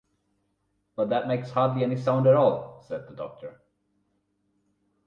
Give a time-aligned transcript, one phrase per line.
[0.95, 3.61] “But that makes hardly any sound at all,” said the Doctor.